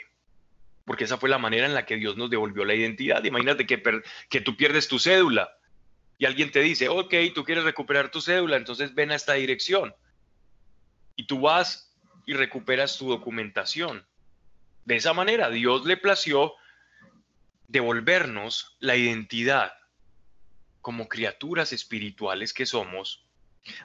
[0.85, 3.23] Porque esa fue la manera en la que Dios nos devolvió la identidad.
[3.23, 3.81] Imagínate que,
[4.29, 5.57] que tú pierdes tu cédula
[6.17, 9.95] y alguien te dice, ok, tú quieres recuperar tu cédula, entonces ven a esta dirección.
[11.15, 11.93] Y tú vas
[12.25, 14.05] y recuperas tu documentación.
[14.85, 16.53] De esa manera, Dios le plació
[17.67, 19.73] devolvernos la identidad
[20.85, 23.25] como criaturas espirituales que somos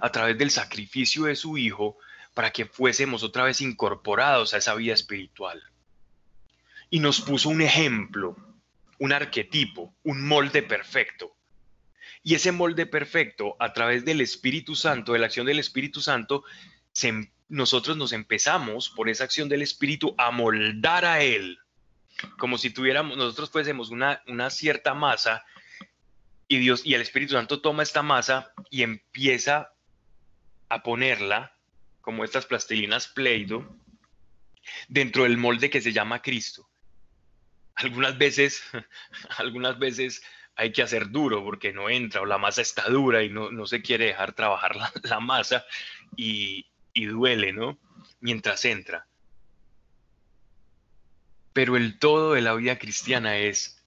[0.01, 1.97] a través del sacrificio de su Hijo
[2.35, 5.63] para que fuésemos otra vez incorporados a esa vida espiritual.
[6.91, 8.37] Y nos puso un ejemplo,
[8.99, 11.35] un arquetipo, un molde perfecto.
[12.23, 16.45] Y ese molde perfecto, a través del Espíritu Santo, de la acción del Espíritu Santo,
[17.01, 21.61] em, nosotros nos empezamos por esa acción del Espíritu a moldar a Él,
[22.37, 25.47] como si tuviéramos, nosotros fuésemos una, una cierta masa
[26.51, 29.73] y Dios y el Espíritu Santo toma esta masa y empieza
[30.69, 31.57] a ponerla
[32.01, 33.65] como estas plastilinas Play-Doh,
[34.89, 36.69] dentro del molde que se llama Cristo.
[37.77, 38.65] Algunas veces,
[39.39, 40.25] algunas veces
[40.57, 43.81] hay que hacer duro porque no entra o la masa está dura y no, se
[43.81, 45.65] quiere dejar trabajar la, masa
[46.17, 47.79] y, y duele, ¿no?
[48.19, 49.07] Mientras entra.
[51.53, 53.85] Pero el todo de la vida cristiana es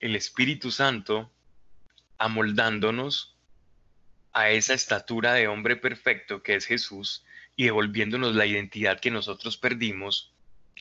[0.00, 1.30] el Espíritu Santo
[2.20, 3.34] amoldándonos
[4.32, 7.24] a esa estatura de hombre perfecto que es Jesús
[7.56, 10.32] y devolviéndonos la identidad que nosotros perdimos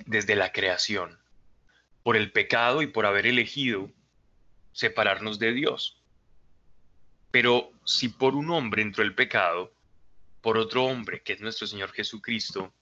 [0.06, 1.18] desde la creación,
[2.04, 3.90] por el pecado y por haber elegido
[4.74, 6.04] separarnos de Dios.
[7.32, 9.74] Pero si por un hombre entró el pecado,
[10.42, 12.74] por otro hombre, que es nuestro Señor Jesucristo,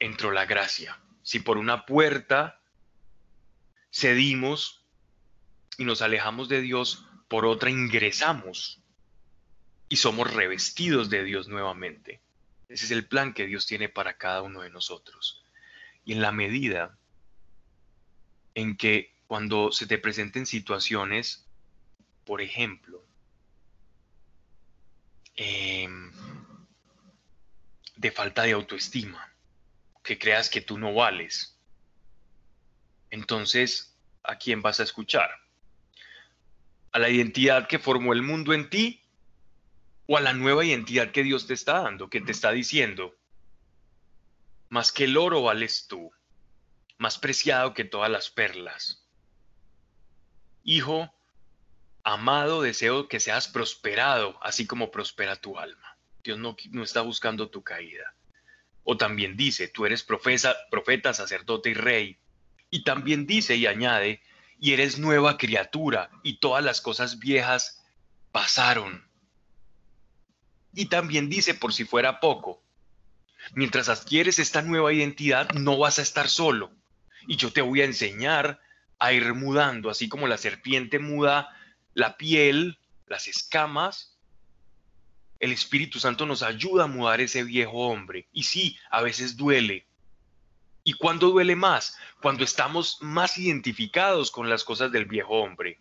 [0.00, 1.00] entró la gracia.
[1.22, 2.60] Si por una puerta
[3.92, 4.84] cedimos
[5.78, 8.80] y nos alejamos de Dios, por otra ingresamos
[9.88, 12.20] y somos revestidos de Dios nuevamente.
[12.68, 15.44] Ese es el plan que Dios tiene para cada uno de nosotros.
[16.04, 16.96] Y en la medida
[18.54, 21.44] en que cuando se te presenten situaciones,
[22.24, 23.04] por ejemplo,
[25.34, 26.12] em,
[27.96, 29.34] de falta de autoestima,
[30.04, 31.58] que creas que tú no vales,
[33.10, 35.43] entonces, ¿a quién vas a escuchar?
[36.94, 39.02] ¿A la identidad que formó el mundo en ti
[40.06, 43.16] o a la nueva identidad que Dios te está dando, que te está diciendo,
[44.68, 46.12] más que el oro vales tú,
[46.98, 49.04] más preciado que todas las perlas.
[50.62, 51.12] Hijo,
[52.04, 55.98] amado, deseo que seas prosperado, así como prospera tu alma.
[56.22, 58.14] Dios no, no está buscando tu caída.
[58.84, 62.18] O también dice, tú eres profeta, profeta, sacerdote y rey.
[62.70, 64.22] Y también dice y añade,
[64.64, 67.84] y eres nueva criatura, y todas las cosas viejas
[68.32, 69.04] pasaron
[70.74, 72.62] y también dice, por si fuera poco,
[73.54, 76.72] mientras adquieres esta nueva identidad, no vas a estar solo.
[77.26, 78.60] Y yo te voy a enseñar
[78.98, 81.48] a ir mudando, así como la serpiente muda
[81.94, 84.16] la piel, las escamas.
[85.38, 88.28] El Espíritu Santo nos ayuda a mudar ese viejo hombre.
[88.32, 89.86] Y sí, a veces duele.
[90.84, 91.96] ¿Y cuándo duele más?
[92.20, 95.80] Cuando estamos más identificados con las cosas del viejo hombre.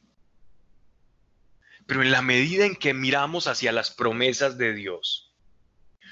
[1.86, 5.34] Pero en la medida en que miramos hacia las promesas de Dios,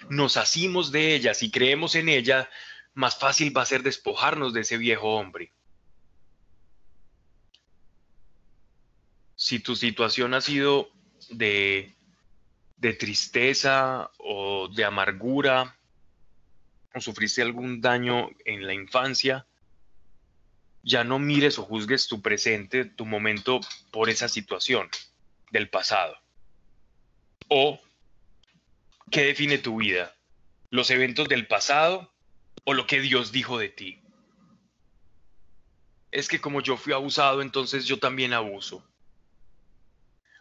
[0.10, 2.50] nos asimos de ellas y creemos en ella,
[2.94, 5.54] más fácil va a ser despojarnos de ese viejo hombre.
[9.36, 10.92] Si tu situación ha sido
[11.30, 11.96] de,
[12.76, 15.78] de tristeza o de amargura,
[16.94, 19.46] o sufriste algún daño en la infancia,
[20.84, 23.60] ya no mires o juzgues tu presente, tu momento
[23.92, 24.90] por esa situación
[25.52, 26.18] del pasado?
[27.48, 27.80] ¿O
[29.10, 30.16] qué define tu vida?
[30.70, 32.12] ¿Los eventos del pasado
[32.64, 34.02] o lo que Dios dijo de ti?
[36.12, 38.86] Es que como yo fui abusado, entonces yo también abuso.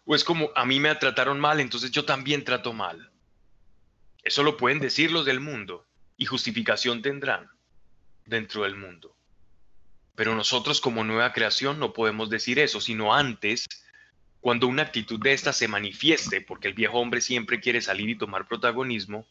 [0.04, 3.12] O es como a mí me trataron mal, entonces yo también trato mal.
[4.22, 5.86] Eso lo pueden decir los del mundo
[6.20, 7.48] y justificación tendrán
[8.26, 9.16] dentro del mundo.
[10.14, 13.66] Pero nosotros como nueva creación no podemos decir eso, sino antes
[14.40, 18.18] cuando una actitud de esta se manifieste, porque el viejo hombre siempre quiere salir y
[18.18, 19.26] tomar protagonismo,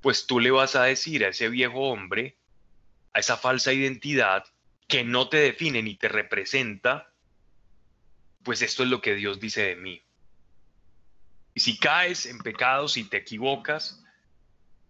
[0.00, 2.38] pues tú le vas a decir a ese viejo hombre,
[3.12, 4.44] a esa falsa identidad
[4.88, 7.12] que no te define ni te representa,
[8.42, 10.02] pues esto es lo que Dios dice de mí.
[11.52, 14.02] Y si caes en pecados y te equivocas,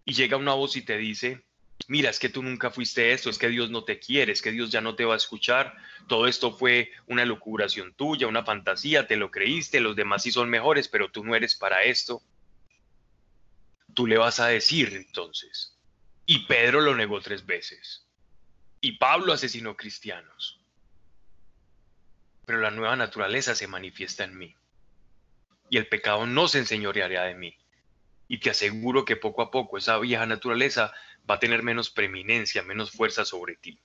[0.06, 1.44] y llega una voz y te dice,
[1.88, 4.52] mira, es que tú nunca fuiste esto, es que Dios no te quiere, es que
[4.52, 5.76] Dios ya no te va a escuchar,
[6.08, 10.48] todo esto fue una locuración tuya, una fantasía, te lo creíste, los demás sí son
[10.48, 12.22] mejores, pero tú no eres para esto.
[13.94, 15.76] Tú le vas a decir entonces.
[16.24, 18.06] Y Pedro lo negó tres veces.
[18.80, 20.60] Y Pablo asesinó cristianos.
[22.44, 24.54] Pero la nueva naturaleza se manifiesta en mí.
[25.68, 27.56] Y el pecado no se enseñoreará de mí.
[28.28, 30.92] Y te aseguro que poco a poco esa vieja naturaleza
[31.28, 33.78] va a tener menos preeminencia, menos fuerza sobre ti.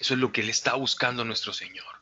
[0.00, 2.00] Eso es lo que Él está buscando nuestro Señor.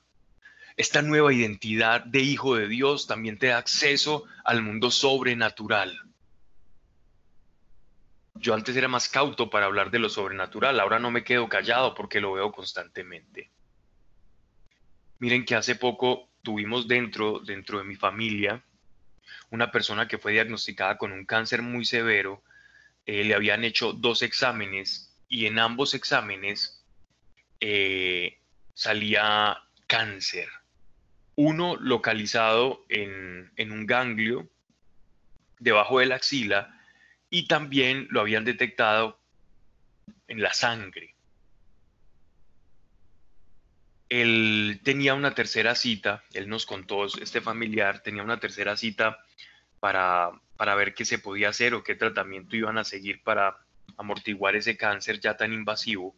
[0.77, 6.01] Esta nueva identidad de hijo de Dios también te da acceso al mundo sobrenatural.
[8.37, 11.95] Yo antes era más cauto para hablar de lo sobrenatural, ahora no me quedo callado
[11.95, 13.51] porque lo veo constantemente.
[15.19, 18.63] Miren que hace poco tuvimos dentro, dentro de mi familia
[19.51, 22.43] una persona que fue diagnosticada con un cáncer muy severo
[23.07, 26.85] eh, le habían hecho dos exámenes y en ambos exámenes
[27.61, 28.39] eh,
[28.75, 30.49] salía cáncer.
[31.35, 34.49] Uno localizado en, en un ganglio
[35.59, 36.79] debajo de la axila
[37.31, 39.19] y también lo habían detectado
[40.27, 41.15] en la sangre.
[44.09, 49.19] Él tenía una tercera cita, él nos contó, este familiar tenía una tercera cita
[49.81, 53.59] para, para ver qué se podía hacer o qué tratamiento iban a seguir para
[53.97, 56.15] amortiguar ese cáncer ya tan invasivo.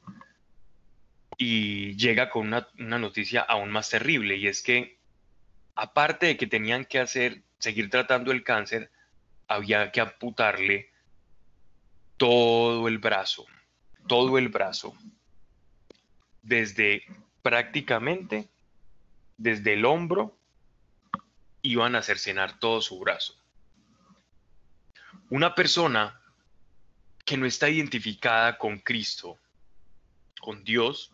[1.36, 4.98] Y llega con una, noticia aún más terrible y es que
[5.74, 8.90] aparte de que tenían que hacer, seguir tratando el cáncer,
[9.48, 10.90] había que amputarle
[12.18, 13.46] todo el brazo,
[14.06, 14.94] todo el brazo,
[16.42, 17.04] desde
[17.42, 18.48] prácticamente,
[19.36, 20.36] desde el hombro,
[21.62, 23.36] iban a cercenar todo su brazo.
[25.30, 26.20] Una persona
[27.24, 29.38] que no está identificada con Cristo,
[30.40, 31.12] con Dios,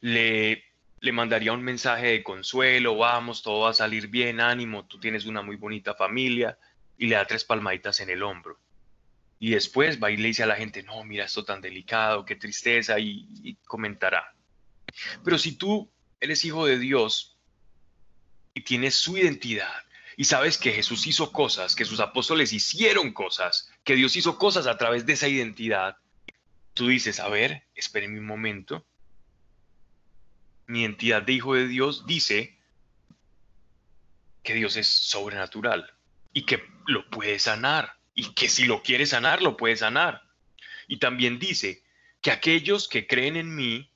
[0.00, 0.64] le,
[1.00, 5.26] le mandaría un mensaje de consuelo, vamos, todo va a salir bien, ánimo, tú tienes
[5.26, 6.58] una muy bonita familia,
[6.96, 8.58] y le da tres palmaditas en el hombro.
[9.38, 12.36] Y después va y le dice a la gente, no, mira esto tan delicado, qué
[12.36, 14.35] tristeza, y, y comentará.
[15.24, 17.36] Pero si tú eres hijo de Dios
[18.54, 23.70] y tienes su identidad, y sabes que Jesús hizo cosas, que sus apóstoles hicieron cosas,
[23.84, 25.98] que Dios hizo cosas a través de esa identidad.
[26.72, 28.86] Tú dices, a ver, espérenme un momento.
[30.66, 32.58] Mi identidad de hijo de Dios dice
[34.42, 35.92] que Dios es sobrenatural
[36.32, 40.22] y que lo puede sanar y que si lo quiere sanar, lo puede sanar.
[40.88, 41.82] Y también dice
[42.22, 43.90] que aquellos que creen en mí,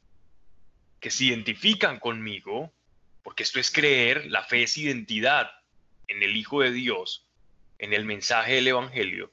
[1.01, 2.73] que se identifican conmigo,
[3.23, 5.51] porque esto es creer, la fe es identidad,
[6.07, 7.27] en el Hijo de Dios,
[7.79, 9.33] en el mensaje del Evangelio,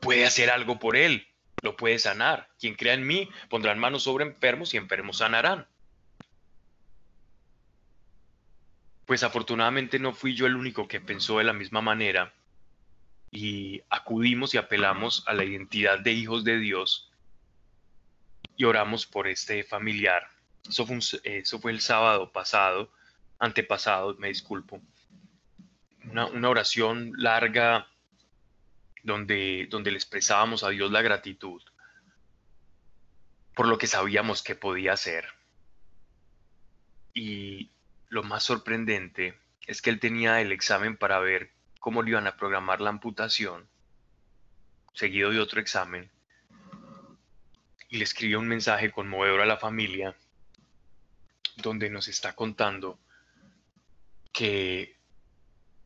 [0.00, 1.28] puede hacer algo por él,
[1.62, 2.48] lo puede sanar.
[2.58, 5.66] Quien crea en mí pondrá manos sobre enfermos y enfermos sanarán.
[9.06, 12.34] Pues afortunadamente no fui yo el único que pensó de la misma manera
[13.30, 17.07] y acudimos y apelamos a la identidad de hijos de Dios
[18.58, 20.28] y oramos por este familiar.
[20.68, 22.92] Eso fue, eso fue el sábado pasado
[23.38, 24.82] antepasado, me disculpo,
[26.10, 27.86] una, oración larga
[29.04, 31.62] donde, donde le expresábamos a Dios la gratitud
[33.54, 35.26] por lo que sabíamos que podía hacer.
[37.12, 37.72] Y
[38.08, 42.36] lo más sorprendente es que él tenía el examen para ver cómo le iban a
[42.36, 43.68] programar la amputación,
[44.94, 46.08] seguido de otro examen,
[47.88, 50.14] y le escribió un mensaje conmovedor a la familia
[51.56, 52.98] donde nos está contando
[54.32, 54.96] que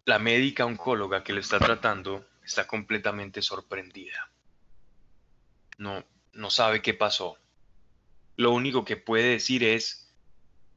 [0.04, 4.30] la médica oncóloga que le está tratando está completamente sorprendida.
[5.78, 7.38] No, no sabe qué pasó.
[8.36, 10.12] Lo único que puede decir es,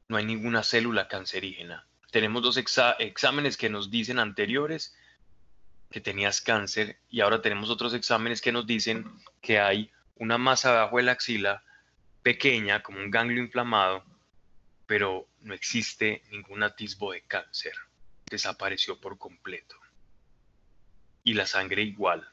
[0.08, 1.88] no hay ninguna célula cancerígena.
[2.12, 4.96] Tenemos dos exámenes que nos dicen anteriores
[5.90, 10.72] que tenías cáncer y ahora tenemos otros exámenes que nos dicen que hay una masa
[10.72, 11.64] abajo de la axila
[12.24, 14.04] pequeña, como un ganglio inflamado,
[14.88, 17.74] pero no existe ningún atisbo de cáncer.
[18.30, 19.76] Desapareció por completo.
[21.24, 22.28] Y la sangre igual.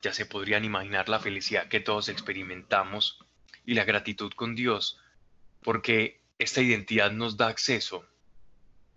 [0.00, 3.24] Ya se podrían imaginar la felicidad que todos experimentamos
[3.64, 4.98] y la gratitud con Dios,
[5.62, 8.04] porque esta identidad nos da acceso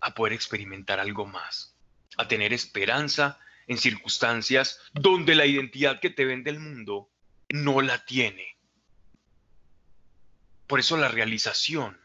[0.00, 1.76] a poder experimentar algo más,
[2.16, 7.10] a tener esperanza en circunstancias donde la identidad que te vende el mundo
[7.48, 8.56] no la tiene.
[10.66, 12.00] Por eso la realización,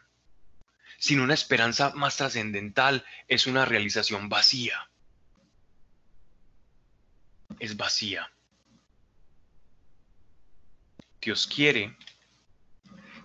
[0.97, 4.89] sin una esperanza más trascendental, es una realización vacía.
[7.59, 8.31] Es vacía.
[11.21, 11.95] Dios quiere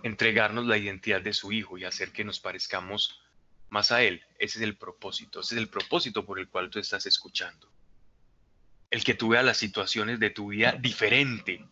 [0.03, 3.19] entregarnos la identidad de su Hijo y hacer que nos parezcamos
[3.69, 4.23] más a Él.
[4.37, 7.71] Ese es el propósito, ese es el propósito por el cual tú estás escuchando.
[8.89, 11.65] El que tú veas las situaciones de tu vida diferente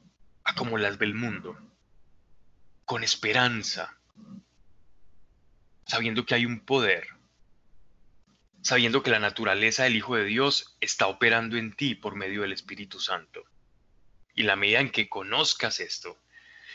[0.43, 1.57] a como las ve el mundo,
[2.85, 3.97] con esperanza,
[5.87, 7.07] sabiendo que hay un poder,
[8.61, 12.53] sabiendo que la naturaleza del Hijo de Dios está operando en ti por medio del
[12.53, 13.43] Espíritu Santo.
[14.33, 16.19] Y la medida en que conozcas esto,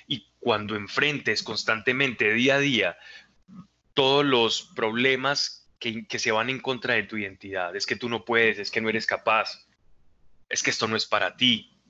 [0.06, 2.98] y cuando enfrentes constantemente, día a día,
[3.94, 8.08] todos los problemas que, que, se van en contra de tu identidad, es que tú
[8.08, 9.66] no puedes, es que no eres capaz,
[10.50, 11.80] es que esto no es para ti,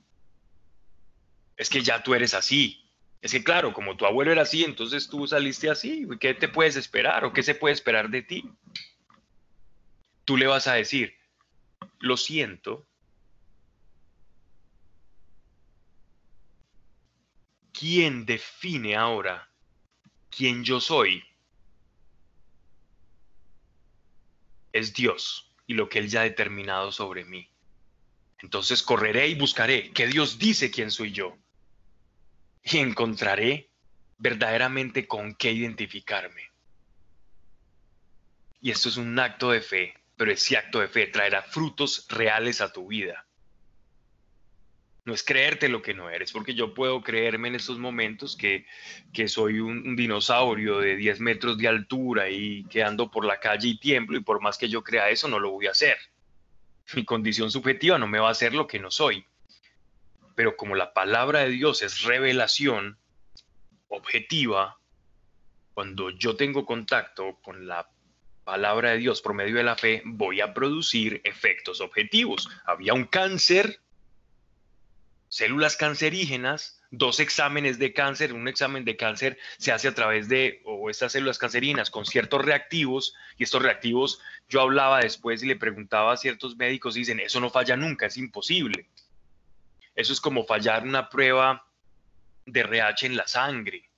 [1.57, 2.89] es que ya tú eres así.
[3.21, 6.07] Es que claro, como tu abuelo era así, entonces tú saliste así.
[6.19, 8.49] ¿Qué te puedes esperar o qué se puede esperar de ti?
[10.25, 11.15] Tú le vas a decir,
[11.99, 12.87] lo siento.
[17.73, 19.51] ¿Quién define ahora
[20.31, 21.23] quién yo soy?
[24.73, 27.50] Es Dios y lo que Él ya ha determinado sobre mí.
[28.41, 31.37] Entonces correré y buscaré que Dios dice quién soy yo
[32.63, 33.69] y encontraré
[34.17, 36.49] verdaderamente con qué identificarme.
[38.59, 42.61] Y esto es un acto de fe, pero ese acto de fe traerá frutos reales
[42.61, 43.25] a tu vida.
[45.03, 48.67] No es creerte lo que no eres, porque yo puedo creerme en estos momentos que,
[49.11, 53.39] que soy un, un, dinosaurio de 10 metros de altura y que ando por la
[53.39, 55.97] calle y tiemblo y por más que yo crea eso, no lo voy a hacer.
[56.93, 59.25] Mi condición subjetiva no me va a hacer lo que no soy
[60.35, 62.97] pero como la palabra de Dios es revelación
[63.89, 64.79] objetiva,
[65.73, 67.89] cuando yo tengo contacto con la
[68.43, 72.49] palabra de Dios por medio de la fe, voy a producir efectos objetivos.
[72.65, 73.81] Había un cáncer,
[75.29, 78.33] células cancerígenas, dos exámenes de cáncer.
[78.33, 82.45] Un examen de cáncer se hace a través de o estas células cancerinas con ciertos
[82.45, 84.19] reactivos y estos reactivos
[84.49, 88.05] yo hablaba después y le preguntaba a ciertos médicos y dicen, eso no falla nunca,
[88.05, 88.89] es imposible.
[89.95, 91.65] Eso es como fallar una prueba
[92.45, 93.89] de RH en la sangre.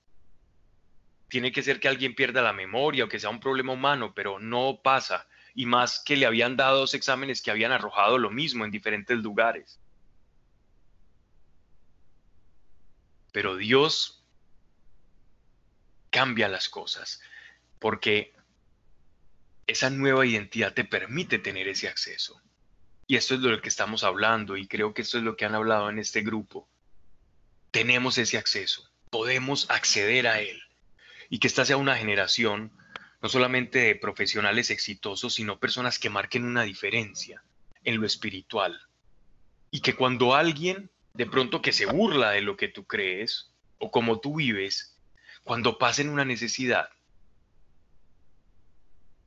[1.27, 4.39] Tiene que ser que alguien pierda la memoria o que sea un problema humano, pero
[4.39, 5.27] no pasa.
[5.55, 9.17] Y más que le habían dado dos exámenes que habían arrojado lo mismo en diferentes
[9.17, 9.79] lugares.
[13.33, 14.23] Pero Dios
[16.09, 17.19] cambia las cosas
[17.79, 18.33] porque
[19.67, 22.41] esa nueva identidad te permite tener ese acceso.
[23.07, 25.55] Y esto es lo que estamos hablando y creo que esto es lo que han
[25.55, 26.69] hablado en este grupo.
[27.71, 30.61] Tenemos ese acceso, podemos acceder a él.
[31.29, 32.71] Y que esta sea una generación
[33.21, 37.43] no solamente de profesionales exitosos, sino personas que marquen una diferencia
[37.83, 38.79] en lo espiritual.
[39.71, 43.91] Y que cuando alguien de pronto que se burla de lo que tú crees o
[43.91, 44.97] como tú vives,
[45.43, 46.89] cuando pasen una necesidad,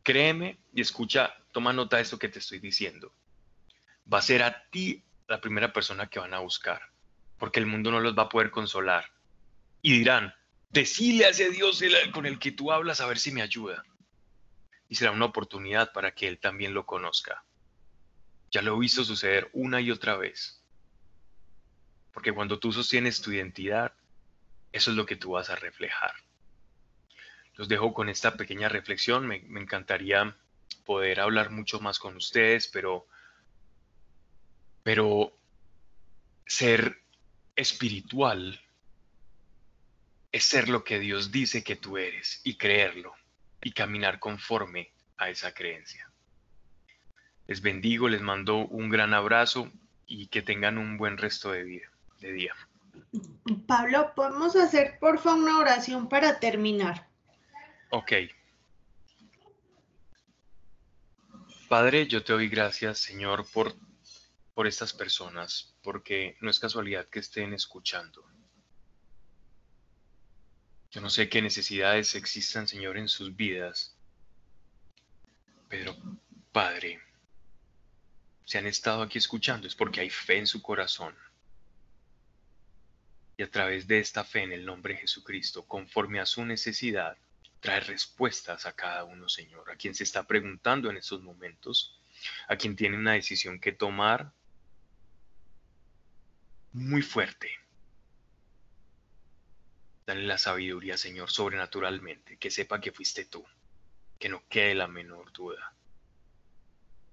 [0.03, 3.12] créeme y escucha, toma nota de esto que te estoy diciendo
[4.12, 6.80] va a ser a ti la primera persona que van a buscar,
[7.39, 9.11] porque el mundo no los va a poder consolar.
[9.82, 10.34] Y dirán,
[10.70, 11.82] decile a ese Dios
[12.12, 13.84] con el que tú hablas a ver si me ayuda.
[14.89, 17.45] Y será una oportunidad para que Él también lo conozca.
[18.53, 20.56] Ya lo he visto suceder una y otra vez.
[22.17, 23.93] Porque cuando tú sostienes tu identidad,
[24.73, 26.14] eso es lo que tú vas a reflejar.
[27.57, 29.27] Los dejo con esta pequeña reflexión.
[29.27, 30.35] Me, encantaría
[30.87, 33.07] poder hablar mucho más con ustedes, pero
[34.83, 35.39] pero
[36.47, 37.03] ser
[37.55, 38.62] espiritual
[40.33, 43.14] es ser lo que Dios dice que tú eres y creerlo
[43.61, 46.11] y caminar conforme a esa creencia.
[47.47, 49.71] Les bendigo, les mando un gran abrazo
[50.07, 51.91] y que tengan un buen resto de vida,
[52.21, 52.55] de día.
[53.67, 57.09] Pablo, ¿podemos hacer por favor una oración para terminar?
[57.91, 58.12] Ok.
[61.69, 63.75] Padre, yo te doy gracias, Señor, por
[64.57, 68.25] por estas personas, porque no es casualidad que estén escuchando.
[70.91, 73.95] Yo no sé qué necesidades existan, Señor, en sus vidas,
[75.69, 75.95] pero
[76.53, 76.99] Padre,
[78.47, 81.14] si han estado aquí escuchando es porque hay fe en su corazón.
[83.37, 87.16] Y a través de esta fe en el nombre de Jesucristo, conforme a su necesidad,
[87.61, 91.99] trae respuestas a cada uno, Señor, a quien se está preguntando en estos momentos,
[92.49, 94.32] a quien tiene una decisión que tomar
[96.72, 97.51] muy fuerte.
[100.07, 103.45] Dale la sabiduría, Señor, sobrenaturalmente, que sepa que fuiste tú,
[104.18, 105.74] que no quede la menor duda.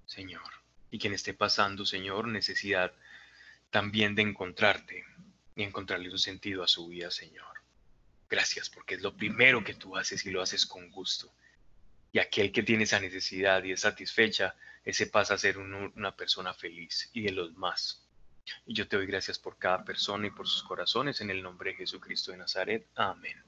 [0.06, 0.52] Señor,
[0.90, 2.92] y quien esté pasando, Señor, necesidad
[3.70, 5.04] también de encontrarte
[5.56, 7.62] y encontrarle un sentido a su vida, Señor.
[8.28, 11.32] Gracias, porque es lo primero que tú haces y lo haces con gusto.
[12.12, 16.52] Y aquel que tiene esa necesidad y es satisfecha, ese pasa a ser una persona
[16.54, 18.04] feliz y de los más.
[18.66, 21.70] Y yo te doy gracias por cada persona y por sus corazones en el nombre
[21.70, 22.86] de Jesucristo de Nazaret.
[22.94, 23.42] Amén.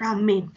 [0.00, 0.52] Amén.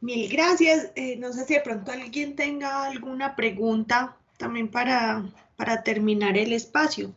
[0.00, 0.92] Mil gracias.
[0.94, 5.24] Eh, no sé si de pronto alguien tenga alguna pregunta también para,
[5.56, 7.14] para terminar el espacio.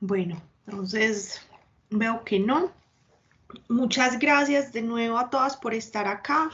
[0.00, 1.40] Bueno, entonces
[1.90, 2.72] veo que no.
[3.68, 6.50] Muchas gracias de nuevo a todas por estar acá.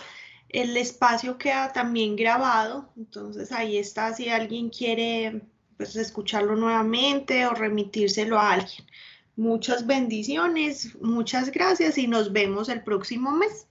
[0.49, 5.40] El espacio queda también grabado, entonces ahí está si alguien quiere
[5.78, 8.86] pues, escucharlo nuevamente o remitírselo a alguien.
[9.34, 13.66] Muchas bendiciones, muchas gracias y nos vemos el próximo mes.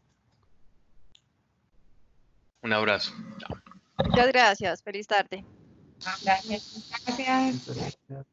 [2.64, 3.14] Un abrazo.
[4.04, 4.84] Muchas gracias.
[4.84, 5.46] Feliz tarde.
[6.24, 6.92] Gracias.
[7.06, 8.26] Gracias.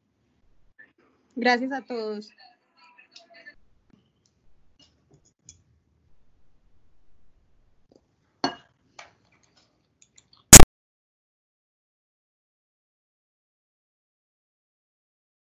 [1.39, 2.35] Gracias a todos.